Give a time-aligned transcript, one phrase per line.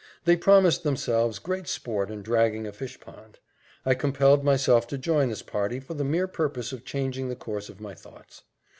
[0.25, 3.37] They promised themselves great sport in dragging a fish pond.
[3.85, 7.69] I compelled myself to join this party for the mere purpose of changing the course
[7.69, 8.41] of my thoughts.